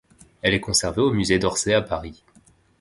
Elle 0.41 0.55
est 0.55 0.59
conservée 0.59 1.03
au 1.03 1.11
Musée 1.13 1.37
d'Orsay, 1.37 1.75
à 1.75 1.83
Paris. 1.83 2.23